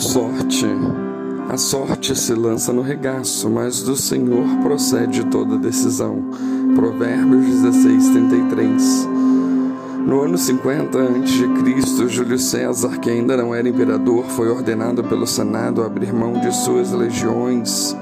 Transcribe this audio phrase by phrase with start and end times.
[0.00, 0.66] Sorte.
[1.50, 6.24] A sorte se lança no regaço, mas do Senhor procede toda decisão.
[6.74, 9.08] Provérbios 16, 33.
[10.06, 15.82] No ano 50 a.C., Júlio César, que ainda não era imperador, foi ordenado pelo Senado
[15.82, 17.94] a abrir mão de suas legiões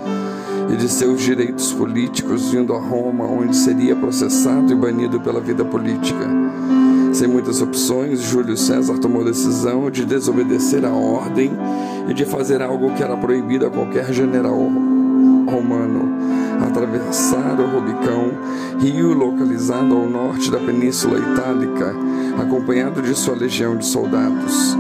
[0.72, 5.64] e de seus direitos políticos, vindo a Roma, onde seria processado e banido pela vida
[5.64, 6.28] política.
[7.18, 11.50] Sem muitas opções, Júlio César tomou a decisão de desobedecer a ordem
[12.08, 14.56] e de fazer algo que era proibido a qualquer general
[15.50, 16.14] romano:
[16.64, 18.30] atravessar o Rubicão,
[18.78, 21.92] rio localizado ao norte da Península Itálica,
[22.40, 24.78] acompanhado de sua legião de soldados.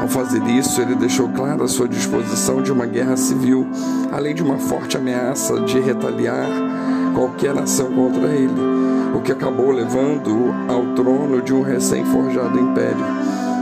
[0.00, 3.64] Ao fazer isso, ele deixou clara a sua disposição de uma guerra civil,
[4.10, 6.48] além de uma forte ameaça de retaliar
[7.14, 13.04] qualquer ação contra ele o que acabou levando-o ao trono de um recém-forjado império.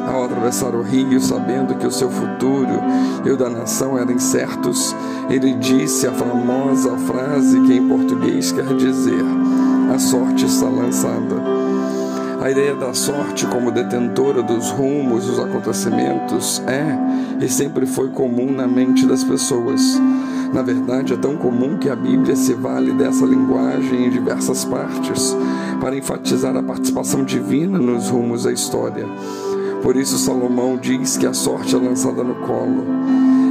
[0.07, 2.83] Ao atravessar o rio, sabendo que o seu futuro
[3.25, 4.95] e o da nação eram incertos,
[5.31, 9.25] ele disse a famosa frase que em português quer dizer:
[9.95, 11.37] A sorte está lançada.
[12.43, 16.99] A ideia da sorte como detentora dos rumos dos acontecimentos é
[17.43, 19.99] e sempre foi comum na mente das pessoas.
[20.55, 25.37] Na verdade, é tão comum que a Bíblia se vale dessa linguagem em diversas partes
[25.81, 29.05] para enfatizar a participação divina nos rumos da história.
[29.83, 32.85] Por isso, Salomão diz que a sorte é lançada no colo.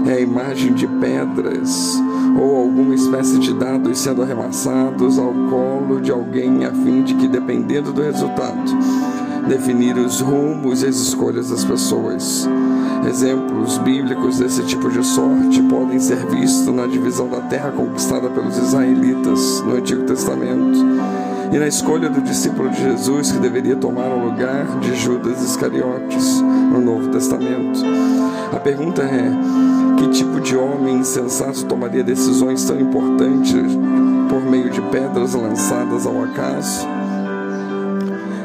[0.07, 2.01] É a imagem de pedras
[2.39, 7.27] ou alguma espécie de dados sendo arremessados ao colo de alguém a fim de que,
[7.27, 8.71] dependendo do resultado,
[9.49, 12.47] definir os rumos e as escolhas das pessoas.
[13.07, 18.57] Exemplos bíblicos desse tipo de sorte podem ser vistos na divisão da terra conquistada pelos
[18.57, 20.79] israelitas no Antigo Testamento
[21.51, 26.41] e na escolha do discípulo de Jesus que deveria tomar o lugar de Judas Iscariotes
[26.41, 27.79] no Novo Testamento.
[28.51, 29.31] A pergunta é:
[29.97, 33.77] que tipo de homem insensato tomaria decisões tão importantes
[34.29, 36.87] por meio de pedras lançadas ao acaso?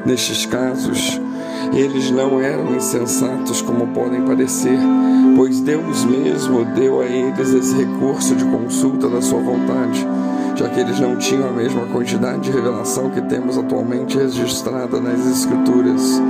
[0.05, 1.21] Nestes casos,
[1.72, 4.78] eles não eram insensatos como podem parecer,
[5.36, 10.06] pois Deus mesmo deu a eles esse recurso de consulta da sua vontade,
[10.56, 15.26] já que eles não tinham a mesma quantidade de revelação que temos atualmente registrada nas
[15.26, 16.20] Escrituras.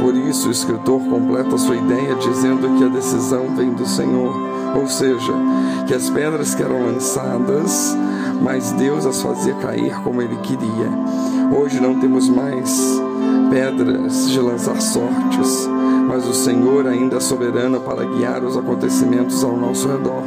[0.00, 4.34] Por isso, o escritor completa sua ideia dizendo que a decisão vem do Senhor,
[4.74, 5.32] ou seja,
[5.86, 7.96] que as pedras que eram lançadas,
[8.40, 10.90] mas Deus as fazia cair como ele queria.
[11.56, 13.00] Hoje não temos mais
[13.52, 15.68] pedras de lançar sortes,
[16.08, 20.22] mas o Senhor ainda é soberano para guiar os acontecimentos ao nosso redor.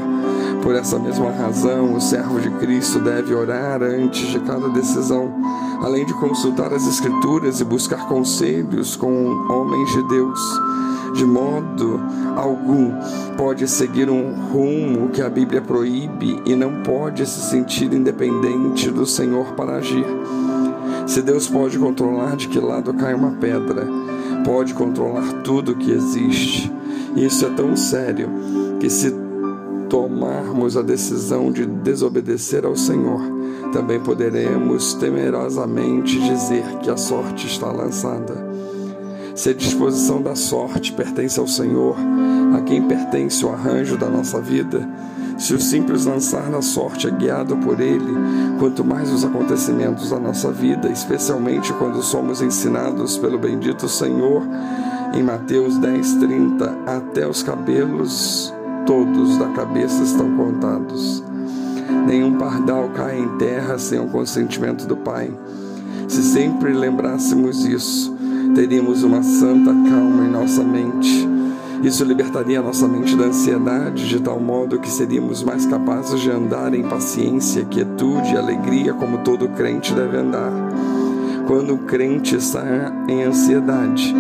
[0.62, 5.34] Por essa mesma razão, o servo de Cristo deve orar antes de cada decisão,
[5.82, 9.10] além de consultar as Escrituras e buscar conselhos com
[9.50, 10.40] homens de Deus.
[11.16, 12.00] De modo
[12.36, 12.92] algum
[13.36, 19.06] pode seguir um rumo que a Bíblia proíbe e não pode se sentir independente do
[19.06, 20.06] Senhor para agir.
[21.06, 23.88] Se Deus pode controlar de que lado cai uma pedra,
[24.44, 26.72] pode controlar tudo que existe.
[27.16, 28.30] Isso é tão sério
[28.80, 29.14] que se
[29.90, 33.22] tomarmos a decisão de desobedecer ao Senhor,
[33.72, 38.34] também poderemos temerosamente dizer que a sorte está lançada.
[39.36, 41.96] Se a disposição da sorte pertence ao Senhor,
[42.56, 44.88] a quem pertence o arranjo da nossa vida,
[45.38, 48.14] se o simples lançar na sorte é guiado por Ele,
[48.58, 54.44] quanto mais os acontecimentos da nossa vida, especialmente quando somos ensinados pelo bendito Senhor,
[55.14, 58.54] em Mateus 10, 30, até os cabelos
[58.86, 61.24] todos da cabeça estão contados.
[62.08, 65.32] Nenhum pardal cai em terra sem o consentimento do Pai.
[66.08, 68.16] Se sempre lembrássemos isso,
[68.54, 71.35] teríamos uma santa calma em nossa mente
[71.88, 76.74] isso libertaria nossa mente da ansiedade, de tal modo que seríamos mais capazes de andar
[76.74, 80.52] em paciência, quietude e alegria, como todo crente deve andar.
[81.46, 84.16] Quando o crente está em ansiedade,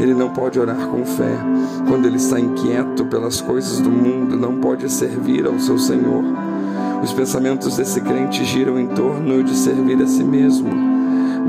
[0.00, 1.36] ele não pode orar com fé.
[1.86, 6.24] Quando ele está inquieto pelas coisas do mundo, não pode servir ao seu Senhor.
[7.02, 10.99] Os pensamentos desse crente giram em torno de servir a si mesmo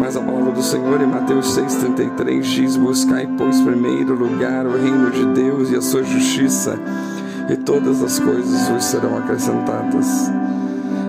[0.02, 5.12] mas a palavra do Senhor em Mateus 6,33 diz: Buscai, pois, primeiro lugar o reino
[5.12, 6.76] de Deus e a sua justiça,
[7.48, 10.08] e todas as coisas vos serão acrescentadas.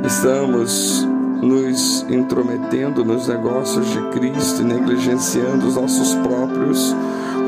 [0.06, 1.08] Estamos
[1.40, 6.94] nos intrometendo nos negócios de Cristo e negligenciando os nossos próprios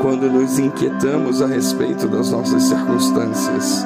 [0.01, 3.85] quando nos inquietamos a respeito das nossas circunstâncias.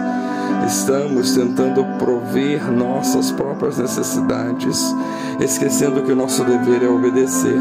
[0.66, 4.96] Estamos tentando prover nossas próprias necessidades,
[5.40, 7.60] esquecendo que o nosso dever é obedecer.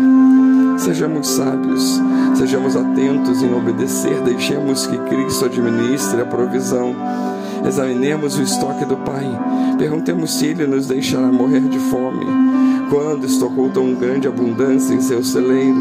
[0.78, 2.00] Sejamos sábios,
[2.36, 6.94] sejamos atentos em obedecer, deixemos que Cristo administre a provisão
[7.66, 9.26] Examinemos o estoque do Pai.
[9.78, 12.24] Perguntemos se ele nos deixará morrer de fome.
[12.88, 15.76] Quando estocou tão grande abundância em seu celeiro,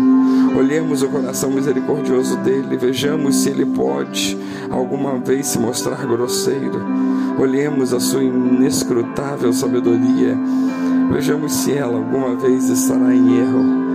[0.57, 4.37] olhemos o coração misericordioso dele, vejamos se ele pode
[4.71, 6.81] alguma vez se mostrar grosseiro.
[7.39, 10.37] Olhemos a sua inescrutável sabedoria,
[11.11, 13.87] vejamos se ela alguma vez estará em erro.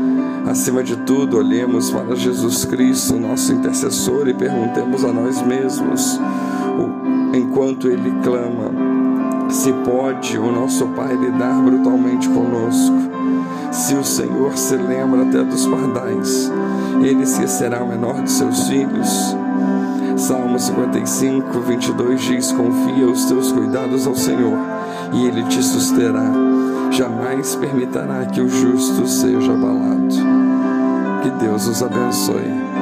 [0.47, 6.21] Acima de tudo, olhemos para Jesus Cristo, nosso intercessor, e perguntemos a nós mesmos,
[7.33, 8.73] enquanto Ele clama,
[9.49, 12.97] se pode o nosso Pai lidar brutalmente conosco.
[13.71, 16.53] Se o Senhor se lembra até dos pardais,
[17.01, 19.37] Ele esquecerá o menor de seus filhos.
[20.23, 24.57] Salmo 55, 22 diz: Confia os teus cuidados ao Senhor,
[25.13, 26.31] e Ele te susterá.
[26.93, 30.15] Jamais permitirá que o justo seja abalado.
[31.23, 32.82] Que Deus os abençoe.